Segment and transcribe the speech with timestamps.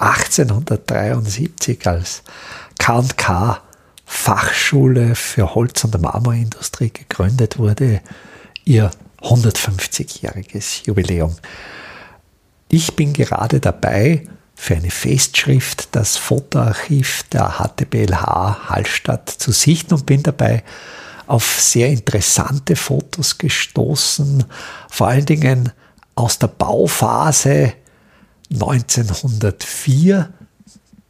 [0.00, 2.22] 1873 als
[2.78, 3.62] K&K
[4.04, 8.00] Fachschule für Holz- und Marmorindustrie gegründet wurde,
[8.64, 11.36] ihr 150-jähriges Jubiläum.
[12.68, 20.04] Ich bin gerade dabei, für eine Festschrift das Fotoarchiv der HTBLH Hallstatt zu sichten und
[20.04, 20.64] bin dabei
[21.26, 24.44] auf sehr interessante Fotos gestoßen,
[24.90, 25.72] vor allen Dingen
[26.14, 27.72] aus der Bauphase
[28.52, 30.32] 1904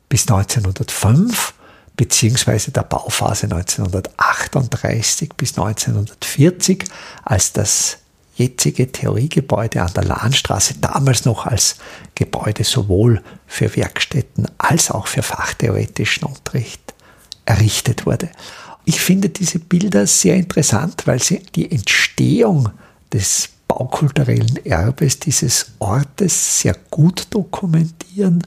[0.09, 1.55] bis 1905
[1.97, 6.85] beziehungsweise der Bauphase 1938 bis 1940,
[7.25, 7.99] als das
[8.37, 11.77] jetzige Theoriegebäude an der Lahnstraße damals noch als
[12.15, 16.95] Gebäude sowohl für Werkstätten als auch für fachtheoretischen Unterricht
[17.45, 18.31] errichtet wurde.
[18.87, 22.71] Ich finde diese Bilder sehr interessant, weil sie die Entstehung
[23.13, 28.43] des baukulturellen Erbes dieses Ortes sehr gut dokumentieren,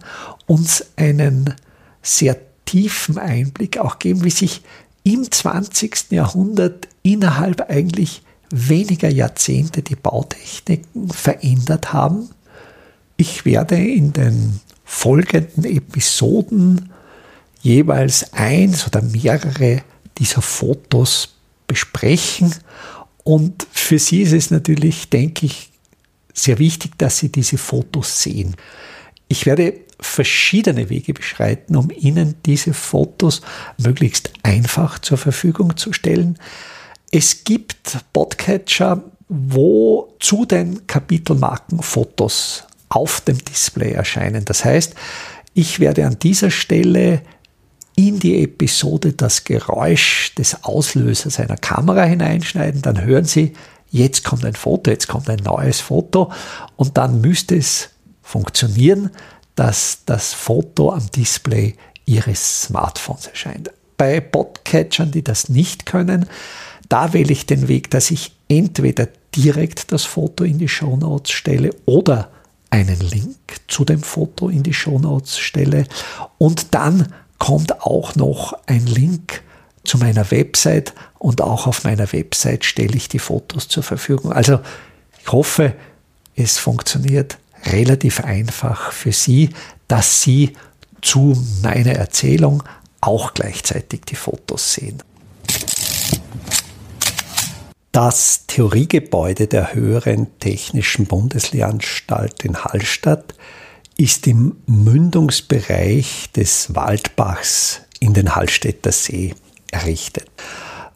[0.47, 1.53] uns einen
[2.02, 2.35] sehr
[2.66, 4.63] tiefen Einblick auch geben, wie sich
[5.05, 6.11] im 20.
[6.11, 12.29] Jahrhundert innerhalb eigentlich weniger Jahrzehnte die Bautechniken verändert haben.
[13.16, 16.91] Ich werde in den folgenden Episoden
[17.61, 19.83] jeweils eins oder mehrere
[20.17, 21.29] dieser Fotos
[21.66, 22.53] besprechen.
[23.23, 25.69] Und für Sie ist es natürlich, denke ich,
[26.33, 28.55] sehr wichtig, dass Sie diese Fotos sehen.
[29.27, 33.41] Ich werde verschiedene Wege beschreiten, um Ihnen diese Fotos
[33.77, 36.38] möglichst einfach zur Verfügung zu stellen.
[37.11, 44.45] Es gibt Podcatcher, wo zu den Kapitelmarken Fotos auf dem Display erscheinen.
[44.45, 44.95] Das heißt,
[45.53, 47.22] ich werde an dieser Stelle
[47.95, 53.53] in die Episode das Geräusch des Auslösers einer Kamera hineinschneiden, dann hören Sie,
[53.91, 56.31] jetzt kommt ein Foto, jetzt kommt ein neues Foto
[56.75, 57.89] und dann müsste es
[58.21, 59.11] funktionieren,
[59.55, 63.71] dass das Foto am Display Ihres Smartphones erscheint.
[63.97, 66.25] Bei Podcatchern, die das nicht können,
[66.89, 71.31] da wähle ich den Weg, dass ich entweder direkt das Foto in die Show Notes
[71.31, 72.29] stelle oder
[72.69, 73.37] einen Link
[73.67, 75.85] zu dem Foto in die Show Notes stelle
[76.39, 77.07] und dann
[77.43, 79.43] kommt auch noch ein Link
[79.83, 84.31] zu meiner Website und auch auf meiner Website stelle ich die Fotos zur Verfügung.
[84.31, 84.61] Also
[85.21, 85.75] ich hoffe,
[86.37, 89.49] es funktioniert relativ einfach für Sie,
[89.89, 90.53] dass Sie
[91.01, 92.63] zu meiner Erzählung
[93.01, 95.03] auch gleichzeitig die Fotos sehen.
[97.91, 103.33] Das Theoriegebäude der Höheren Technischen Bundeslehranstalt in Hallstatt
[103.97, 109.35] ist im Mündungsbereich des Waldbachs in den Hallstätter See
[109.71, 110.29] errichtet.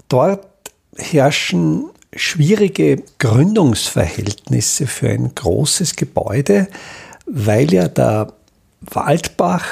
[0.09, 0.47] Dort
[0.95, 6.67] herrschen schwierige Gründungsverhältnisse für ein großes Gebäude,
[7.25, 8.33] weil ja der
[8.81, 9.65] Waldbach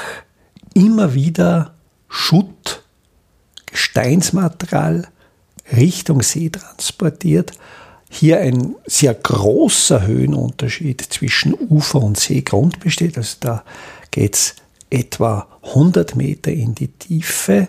[0.74, 1.74] immer wieder
[2.08, 2.82] Schutt,
[3.66, 5.08] Gesteinsmaterial
[5.72, 7.52] Richtung See transportiert
[8.08, 13.16] hier ein sehr großer Höhenunterschied zwischen Ufer und Seegrund besteht.
[13.16, 13.64] Also da
[14.10, 14.54] geht es
[14.90, 17.68] etwa 100 Meter in die Tiefe.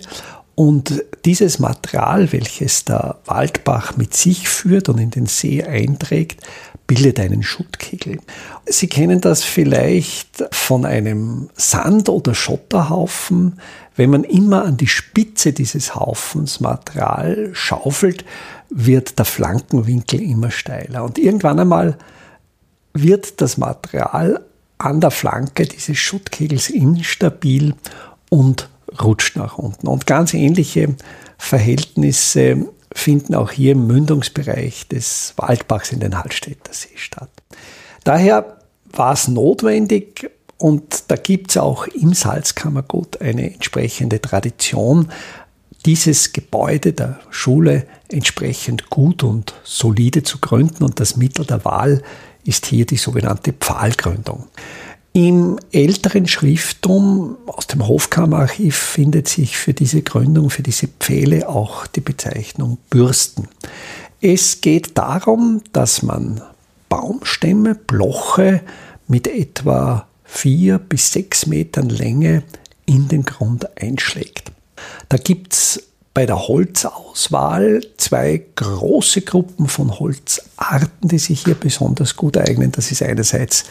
[0.56, 6.42] Und dieses Material, welches der Waldbach mit sich führt und in den See einträgt,
[6.88, 8.18] bildet einen Schuttkegel.
[8.66, 13.60] Sie kennen das vielleicht von einem Sand- oder Schotterhaufen.
[13.96, 18.24] Wenn man immer an die Spitze dieses Haufens Material schaufelt,
[18.70, 21.04] wird der Flankenwinkel immer steiler.
[21.04, 21.98] Und irgendwann einmal
[22.94, 24.44] wird das Material
[24.78, 27.74] an der Flanke dieses Schuttkegels instabil
[28.30, 28.70] und
[29.02, 29.88] rutscht nach unten.
[29.88, 30.96] Und ganz ähnliche
[31.38, 37.30] Verhältnisse finden auch hier im Mündungsbereich des Waldbachs in den Hallstätter See statt.
[38.04, 38.58] Daher
[38.92, 45.10] war es notwendig, und da gibt es auch im Salzkammergut eine entsprechende Tradition,
[45.88, 50.84] dieses Gebäude der Schule entsprechend gut und solide zu gründen.
[50.84, 52.04] Und das Mittel der Wahl
[52.44, 54.48] ist hier die sogenannte Pfahlgründung.
[55.14, 61.88] Im älteren Schrifttum aus dem Hofkammerarchiv findet sich für diese Gründung, für diese Pfähle auch
[61.88, 63.48] die Bezeichnung Bürsten.
[64.20, 66.42] Es geht darum, dass man
[66.90, 68.62] Baumstämme, Bloche
[69.08, 72.44] mit etwa vier bis sechs Metern Länge
[72.86, 74.52] in den Grund einschlägt.
[75.10, 75.84] Da gibt es
[76.14, 82.72] bei der Holzauswahl zwei große Gruppen von Holzarten, die sich hier besonders gut eignen.
[82.72, 83.66] Das ist einerseits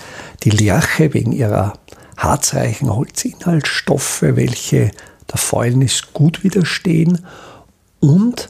[0.44, 1.72] die Lerche wegen ihrer
[2.16, 4.92] harzreichen Holzinhaltsstoffe, welche
[5.28, 7.26] der Fäulnis gut widerstehen.
[7.98, 8.48] Und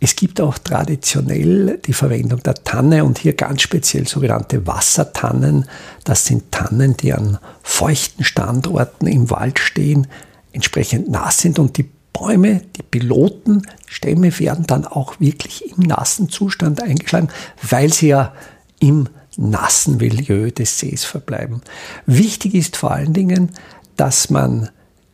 [0.00, 5.64] es gibt auch traditionell die Verwendung der Tanne und hier ganz speziell sogenannte Wassertannen.
[6.04, 10.06] Das sind Tannen, die an feuchten Standorten im Wald stehen,
[10.52, 16.82] entsprechend nass sind und die Bäume, die Pilotenstämme werden dann auch wirklich im nassen Zustand
[16.82, 17.28] eingeschlagen,
[17.68, 18.34] weil sie ja
[18.80, 21.62] im nassen Milieu des Sees verbleiben.
[22.06, 23.52] Wichtig ist vor allen Dingen,
[23.96, 24.70] dass man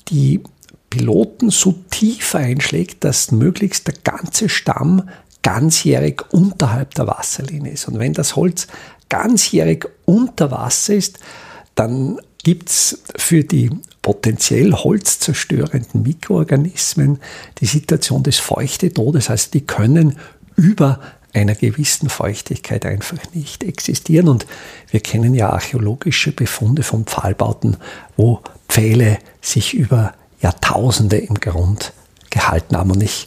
[0.09, 0.43] die
[0.91, 5.09] Piloten so tief einschlägt, dass möglichst der ganze Stamm
[5.43, 7.87] ganzjährig unterhalb der Wasserlinie ist.
[7.89, 8.67] Und wenn das Holz
[9.09, 11.19] ganzjährig unter Wasser ist,
[11.75, 13.71] dann gibt es für die
[14.05, 17.21] potenziell holzzerstörenden Mikroorganismen
[17.59, 19.31] die Situation des Feuchtetodes.
[19.31, 20.19] Also die können
[20.57, 21.01] über
[21.33, 24.29] einer gewissen Feuchtigkeit einfach nicht existieren.
[24.29, 24.47] Und
[24.91, 27.79] wir kennen ja archäologische Befunde von Pfahlbauten,
[28.19, 30.13] wo Pfähle sich über
[30.43, 31.95] Jahrtausende im Grund
[32.29, 32.91] gehalten haben.
[32.91, 33.27] Und ich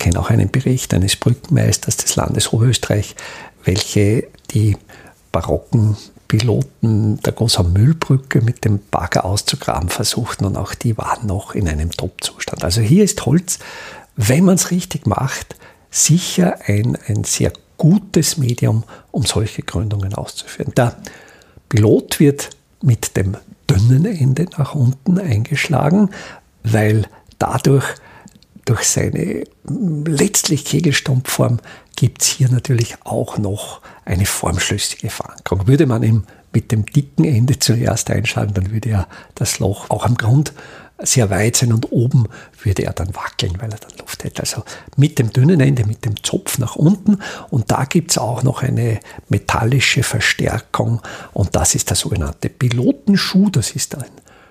[0.00, 3.14] kenne auch einen Bericht eines Brückenmeisters des Landes Oberösterreich,
[3.62, 4.76] welche die
[5.30, 5.96] barocken
[6.28, 11.68] Piloten der großen Müllbrücke mit dem Bagger auszugraben versuchten und auch die waren noch in
[11.68, 12.64] einem Top-Zustand.
[12.64, 13.58] Also hier ist Holz,
[14.16, 15.56] wenn man es richtig macht,
[15.90, 20.72] sicher ein, ein sehr gutes Medium, um solche Gründungen auszuführen.
[20.76, 20.96] Der
[21.68, 22.50] Pilot wird
[22.82, 23.36] mit dem
[23.70, 26.10] dünnen Ende nach unten eingeschlagen,
[26.62, 27.06] weil
[27.38, 27.86] dadurch
[28.66, 31.60] durch seine letztlich Kegelstumpfform
[31.94, 35.66] gibt es hier natürlich auch noch eine formschlüssige Verankerung.
[35.66, 40.04] Würde man ihn mit dem dicken Ende zuerst einschlagen, dann würde ja das Loch auch
[40.04, 40.52] am Grund
[40.98, 42.26] sehr weit sein und oben
[42.62, 44.42] würde er dann wackeln, weil er dann Luft hätte.
[44.42, 44.64] Also
[44.96, 47.18] mit dem dünnen Ende, mit dem Zopf nach unten
[47.50, 51.02] und da gibt es auch noch eine metallische Verstärkung
[51.32, 53.50] und das ist der sogenannte Pilotenschuh.
[53.50, 54.04] Das ist ein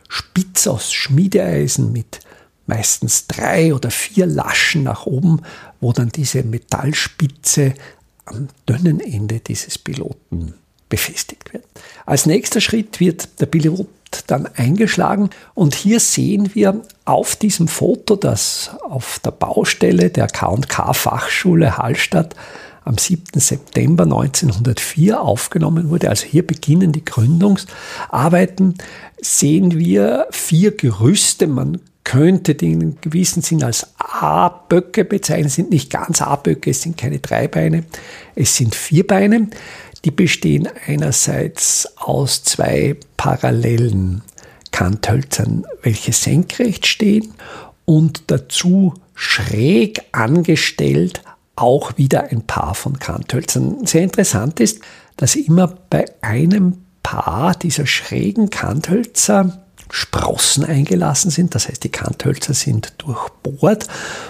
[0.08, 2.20] Spitz aus Schmiedeeisen mit
[2.68, 5.42] meistens drei oder vier Laschen nach oben,
[5.80, 7.74] wo dann diese Metallspitze
[8.26, 10.56] am dünnen Ende dieses Piloten
[10.90, 11.66] befestigt wird.
[12.06, 13.88] Als nächster Schritt wird der Pilot
[14.28, 20.94] dann eingeschlagen und hier sehen wir auf diesem Foto, das auf der Baustelle der K&K
[20.94, 22.36] Fachschule Hallstatt
[22.86, 23.40] am 7.
[23.40, 28.76] September 1904 aufgenommen wurde, also hier beginnen die Gründungsarbeiten,
[29.20, 31.48] sehen wir vier Gerüste.
[31.48, 36.96] Man könnte die in gewissem Sinn als A-Böcke bezeichnen, sind nicht ganz A-Böcke, es sind
[36.96, 37.84] keine Dreibeine,
[38.36, 39.50] es sind Vierbeine.
[40.06, 44.22] Die bestehen einerseits aus zwei parallelen
[44.72, 47.34] Kanthölzern, welche senkrecht stehen
[47.86, 51.24] und dazu schräg angestellt
[51.56, 53.86] auch wieder ein Paar von Kanthölzern.
[53.86, 54.82] Sehr interessant ist,
[55.18, 61.56] dass immer bei einem Paar dieser schrägen Kanthölzer Sprossen eingelassen sind.
[61.56, 63.88] Das heißt, die Kanthölzer sind durchbohrt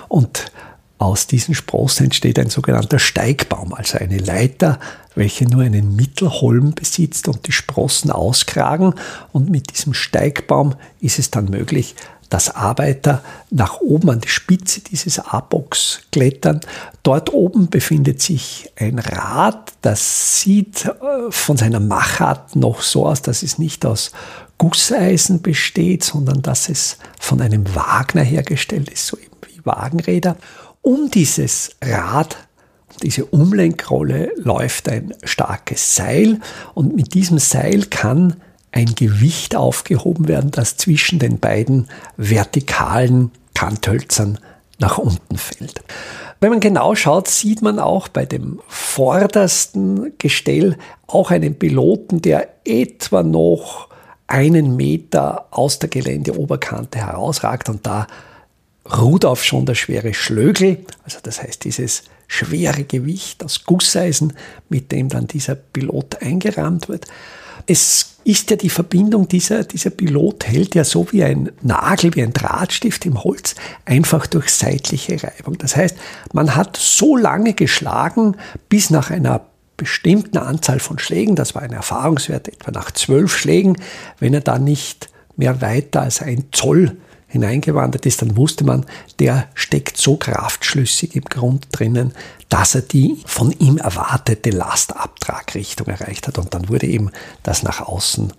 [0.09, 0.51] und
[0.97, 4.79] aus diesen Sprossen entsteht ein sogenannter Steigbaum, also eine Leiter,
[5.13, 8.93] welche nur einen Mittelholm besitzt und die Sprossen auskragen.
[9.33, 11.95] Und mit diesem Steigbaum ist es dann möglich,
[12.35, 16.59] dass Arbeiter nach oben an die Spitze dieses A-Box klettern.
[17.01, 20.91] Dort oben befindet sich ein Rad, das sieht äh,
[21.29, 24.11] von seiner Machart noch so aus, dass es nicht aus
[24.57, 30.35] Gusseisen besteht, sondern dass es von einem Wagner hergestellt ist, so eben wie Wagenräder.
[30.81, 32.35] Um dieses Rad,
[33.01, 36.41] diese Umlenkrolle läuft ein starkes Seil
[36.73, 38.35] und mit diesem Seil kann
[38.75, 44.37] ein Gewicht aufgehoben werden, das zwischen den beiden vertikalen Kanthölzern
[44.79, 45.81] nach unten fällt.
[46.41, 50.77] Wenn man genau schaut, sieht man auch bei dem vordersten Gestell
[51.07, 53.87] auch einen Piloten, der etwa noch
[54.27, 58.07] einen Meter aus der Geländeoberkante herausragt und da
[58.97, 64.33] ruht auf schon der schwere Schlögel, also das heißt dieses schwere Gewicht aus Gusseisen,
[64.67, 67.05] mit dem dann dieser Pilot eingerahmt wird.
[67.67, 72.23] Es ist ja die Verbindung, dieser, dieser Pilot hält ja so wie ein Nagel, wie
[72.23, 73.53] ein Drahtstift im Holz,
[73.85, 75.59] einfach durch seitliche Reibung.
[75.59, 75.95] Das heißt,
[76.33, 78.35] man hat so lange geschlagen,
[78.67, 79.45] bis nach einer
[79.77, 83.77] bestimmten Anzahl von Schlägen, das war ein Erfahrungswert etwa nach zwölf Schlägen,
[84.19, 86.97] wenn er da nicht mehr weiter als ein Zoll
[87.35, 88.85] hineingewandert ist, dann wusste man,
[89.19, 92.13] der steckt so kraftschlüssig im Grund drinnen,
[92.49, 96.37] dass er die von ihm erwartete Lastabtragrichtung erreicht hat.
[96.37, 97.11] Und dann wurde eben
[97.43, 98.33] das nach außen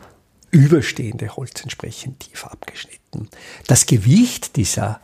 [0.51, 3.29] überstehende Holz entsprechend tief abgeschnitten.
[3.67, 5.01] Das Gewicht dieser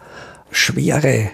[0.50, 1.30] schwere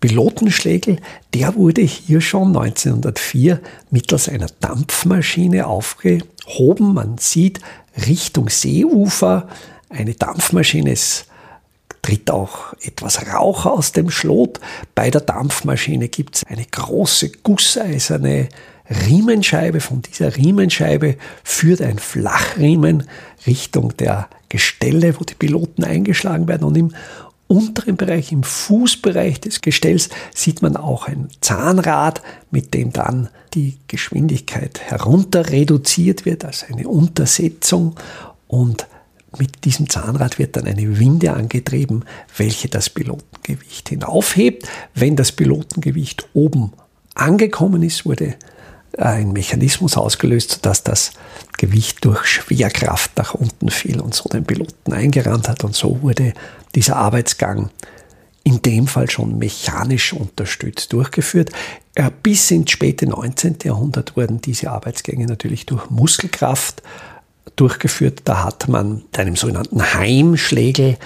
[0.00, 0.96] Pilotenschlägel,
[1.32, 6.94] der wurde hier schon 1904 mittels einer Dampfmaschine aufgehoben.
[6.94, 7.60] Man sieht
[8.06, 9.48] Richtung Seeufer
[9.88, 10.90] eine Dampfmaschine.
[10.90, 11.26] Es
[12.02, 14.60] tritt auch etwas Rauch aus dem Schlot.
[14.94, 18.48] Bei der Dampfmaschine gibt es eine große gusseiserne
[19.06, 19.80] Riemenscheibe.
[19.80, 23.04] Von dieser Riemenscheibe führt ein Flachriemen
[23.46, 26.64] Richtung der Gestelle, wo die Piloten eingeschlagen werden.
[26.64, 26.92] Und im
[27.46, 33.78] unteren Bereich, im Fußbereich des Gestells, sieht man auch ein Zahnrad, mit dem dann die
[33.88, 37.94] Geschwindigkeit herunter reduziert wird, also eine Untersetzung.
[38.48, 38.86] Und
[39.38, 42.04] mit diesem Zahnrad wird dann eine Winde angetrieben,
[42.36, 44.68] welche das Pilotengewicht hinaufhebt.
[44.94, 46.72] Wenn das Pilotengewicht oben
[47.14, 48.34] angekommen ist, wurde
[48.98, 51.12] ein Mechanismus ausgelöst, sodass das
[51.56, 55.64] Gewicht durch Schwerkraft nach unten fiel und so den Piloten eingerannt hat.
[55.64, 56.34] Und so wurde
[56.74, 57.70] dieser Arbeitsgang
[58.44, 61.50] in dem Fall schon mechanisch unterstützt durchgeführt.
[61.94, 63.58] Äh, bis ins späte 19.
[63.64, 66.82] Jahrhundert wurden diese Arbeitsgänge natürlich durch Muskelkraft
[67.56, 68.22] durchgeführt.
[68.24, 70.96] Da hat man mit einem sogenannten Heimschlägel,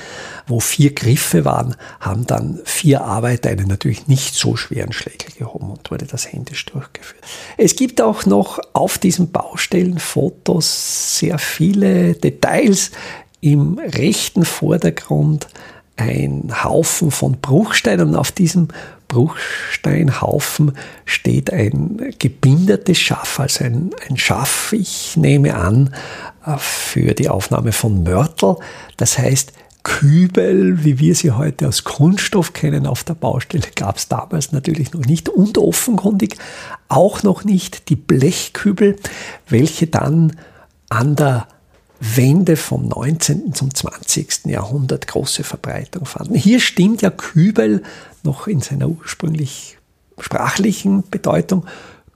[0.47, 5.71] wo vier Griffe waren, haben dann vier Arbeiter einen natürlich nicht so schweren Schlägel gehoben
[5.71, 7.23] und wurde das händisch durchgeführt.
[7.57, 12.91] Es gibt auch noch auf diesen Baustellenfotos sehr viele Details.
[13.41, 15.49] Im rechten Vordergrund
[15.97, 18.69] ein Haufen von Bruchsteinen und auf diesem
[19.09, 20.73] Bruchsteinhaufen
[21.05, 25.95] steht ein gebindertes Schaff, also ein, ein Schaff, ich nehme an,
[26.45, 28.57] äh, für die Aufnahme von Mörtel.
[28.97, 34.09] Das heißt, Kübel, wie wir sie heute aus Kunststoff kennen, auf der Baustelle gab es
[34.09, 36.37] damals natürlich noch nicht und offenkundig
[36.89, 38.97] auch noch nicht die Blechkübel,
[39.49, 40.37] welche dann
[40.89, 41.47] an der
[42.01, 43.55] Wende vom 19.
[43.55, 44.47] zum 20.
[44.47, 46.35] Jahrhundert große Verbreitung fanden.
[46.35, 47.83] Hier stimmt ja Kübel
[48.23, 49.79] noch in seiner ursprünglich
[50.19, 51.67] sprachlichen Bedeutung.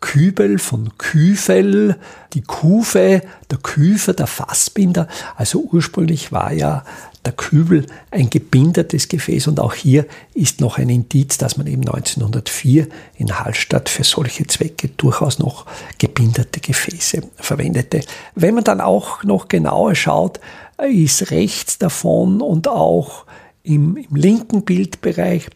[0.00, 1.96] Kübel von Küfel,
[2.32, 5.08] die Kufe, der Küfer, der Fassbinder.
[5.36, 6.84] Also ursprünglich war ja
[7.24, 11.82] der Kübel ein gebindertes Gefäß und auch hier ist noch ein Indiz, dass man eben
[11.82, 12.88] 1904
[13.18, 15.66] in Hallstatt für solche Zwecke durchaus noch
[15.98, 18.00] gebinderte Gefäße verwendete.
[18.34, 20.40] Wenn man dann auch noch genauer schaut,
[20.78, 23.26] ist rechts davon und auch
[23.62, 25.50] im, im linken Bildbereich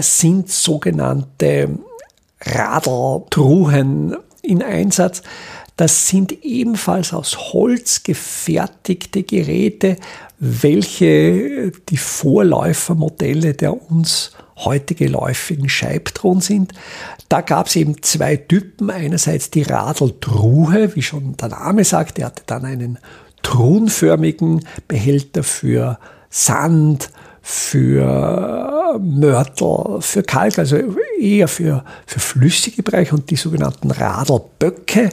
[0.00, 1.78] sind sogenannte
[2.46, 5.22] Radeltruhen in Einsatz.
[5.76, 9.96] Das sind ebenfalls aus Holz gefertigte Geräte,
[10.38, 16.72] welche die Vorläufermodelle der uns heute geläufigen Scheibtruhen sind.
[17.28, 18.90] Da gab es eben zwei Typen.
[18.90, 22.98] Einerseits die Radeltruhe, wie schon der Name sagt, der hatte dann einen
[23.42, 25.98] truhenförmigen Behälter für
[26.30, 27.10] Sand,
[27.42, 30.76] für Mörtel, für Kalk, also
[31.20, 35.10] eher für, für flüssige Bereiche und die sogenannten Radelböcke,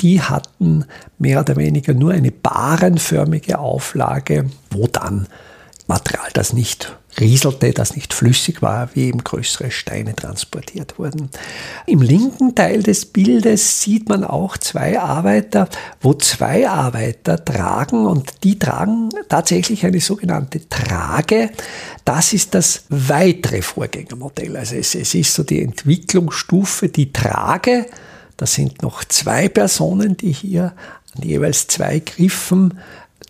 [0.00, 0.84] die hatten
[1.18, 5.26] mehr oder weniger nur eine barenförmige Auflage, wo dann
[5.86, 11.30] Material, das nicht rieselte, das nicht flüssig war, wie eben größere Steine transportiert wurden.
[11.86, 15.68] Im linken Teil des Bildes sieht man auch zwei Arbeiter,
[16.00, 21.50] wo zwei Arbeiter tragen und die tragen tatsächlich eine sogenannte Trage.
[22.04, 24.56] Das ist das weitere Vorgängermodell.
[24.56, 27.86] Also es, es ist so die Entwicklungsstufe, die Trage.
[28.36, 30.74] Das sind noch zwei Personen, die hier
[31.14, 32.78] an jeweils zwei Griffen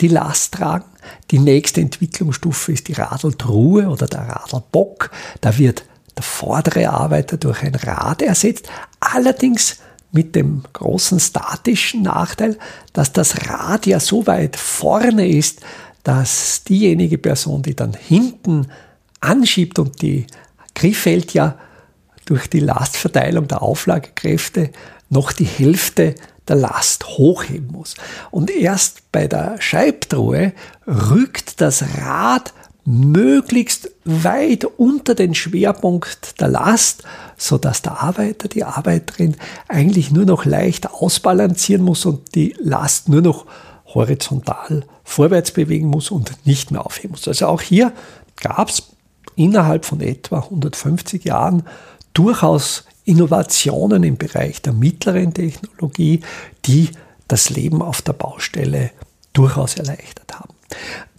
[0.00, 0.84] die Last tragen.
[1.30, 5.10] Die nächste Entwicklungsstufe ist die Radeltruhe oder der Radelbock.
[5.40, 5.84] Da wird
[6.16, 8.68] der vordere Arbeiter durch ein Rad ersetzt.
[9.00, 9.78] Allerdings
[10.12, 12.58] mit dem großen statischen Nachteil,
[12.92, 15.60] dass das Rad ja so weit vorne ist,
[16.04, 18.68] dass diejenige Person, die dann hinten
[19.20, 20.26] anschiebt und die
[20.74, 21.58] Griff hält ja
[22.24, 24.70] durch die Lastverteilung der Auflagekräfte
[25.08, 26.14] noch die Hälfte
[26.48, 27.94] der Last hochheben muss.
[28.30, 30.52] Und erst bei der Scheibtruhe
[30.86, 32.52] rückt das Rad
[32.84, 37.02] möglichst weit unter den Schwerpunkt der Last,
[37.36, 39.36] so dass der Arbeiter, die Arbeiterin
[39.66, 43.44] eigentlich nur noch leicht ausbalancieren muss und die Last nur noch
[43.86, 47.26] horizontal vorwärts bewegen muss und nicht mehr aufheben muss.
[47.26, 47.92] Also auch hier
[48.40, 48.84] gab es
[49.34, 51.64] innerhalb von etwa 150 Jahren
[52.14, 56.20] durchaus Innovationen im Bereich der mittleren Technologie,
[56.66, 56.90] die
[57.28, 58.90] das Leben auf der Baustelle
[59.32, 60.54] durchaus erleichtert haben.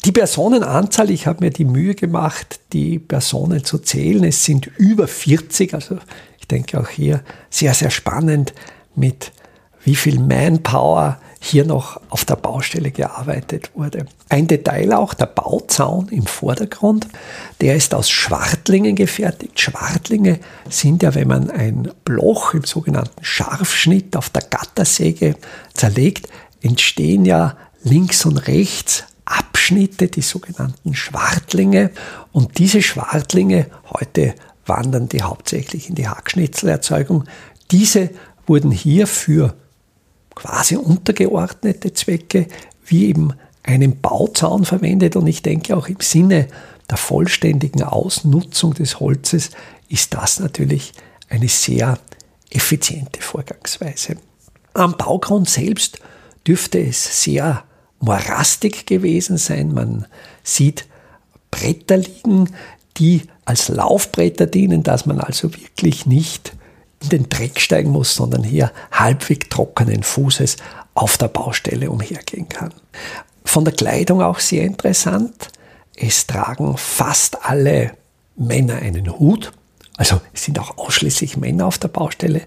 [0.06, 4.24] Die Personenanzahl, ich habe mir die Mühe gemacht, die Personen zu zählen.
[4.24, 5.98] Es sind über 40, also
[6.39, 8.53] ich denke auch hier sehr, sehr spannend,
[8.96, 9.32] mit
[9.84, 14.06] wie viel Manpower hier noch auf der Baustelle gearbeitet wurde.
[14.30, 17.08] Ein Detail auch, der Bauzaun im Vordergrund,
[17.62, 19.60] der ist aus Schwartlingen gefertigt.
[19.60, 20.39] Schwartlinge
[20.70, 25.36] sind ja, wenn man ein Bloch im sogenannten Scharfschnitt auf der Gattersäge
[25.74, 26.27] zerlegt,
[26.62, 31.92] entstehen ja links und rechts Abschnitte, die sogenannten Schwartlinge.
[32.32, 34.36] Und diese Schwartlinge, heute
[34.66, 37.25] wandern die hauptsächlich in die Hackschnitzelerzeugung,
[37.72, 38.10] diese
[38.46, 39.54] wurden hier für
[40.38, 42.46] quasi untergeordnete Zwecke
[42.86, 45.15] wie eben einen Bauzaun verwendet.
[45.15, 46.48] Und ich denke auch im Sinne
[46.89, 49.50] der vollständigen Ausnutzung des Holzes
[49.89, 50.94] ist das natürlich
[51.27, 51.98] eine sehr
[52.51, 54.17] effiziente Vorgangsweise.
[54.75, 56.00] Am Baugrund selbst
[56.46, 57.63] dürfte es sehr
[58.00, 59.74] morastig gewesen sein.
[59.74, 60.06] Man
[60.44, 60.86] sieht
[61.50, 62.51] Bretter liegen,
[62.98, 66.53] die als Laufbretter dienen, dass man also wirklich nicht
[67.04, 70.58] in den Dreck steigen muss, sondern hier halbwegs trockenen Fußes
[70.94, 72.74] auf der Baustelle umhergehen kann.
[73.46, 75.50] Von der Kleidung auch sehr interessant.
[75.96, 77.92] Es tragen fast alle
[78.36, 79.51] Männer einen Hut.
[79.98, 82.42] Also es sind auch ausschließlich Männer auf der Baustelle.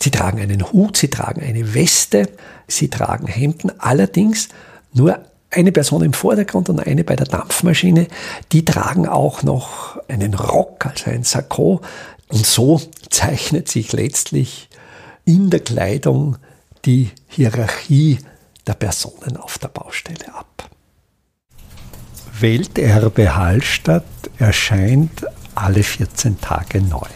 [0.00, 2.28] Sie tragen einen Hut, sie tragen eine Weste,
[2.66, 3.72] sie tragen Hemden.
[3.78, 4.48] Allerdings
[4.92, 5.18] nur
[5.50, 8.08] eine Person im Vordergrund und eine bei der Dampfmaschine.
[8.52, 11.80] Die tragen auch noch einen Rock, also ein Sakko.
[12.34, 14.68] Und so zeichnet sich letztlich
[15.24, 16.36] in der Kleidung
[16.84, 18.18] die Hierarchie
[18.66, 20.68] der Personen auf der Baustelle ab.
[22.40, 24.04] Welterbe Hallstatt
[24.36, 25.24] erscheint
[25.54, 27.06] alle 14 Tage neu.